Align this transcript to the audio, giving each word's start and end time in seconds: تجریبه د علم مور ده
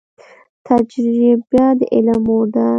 تجریبه 0.67 1.65
د 1.79 1.81
علم 1.93 2.17
مور 2.25 2.45
ده 2.53 2.67